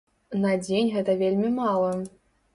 На 0.45 0.53
дзень 0.63 0.89
гэта 0.95 1.15
вельмі 1.21 1.53
мала. 1.61 1.93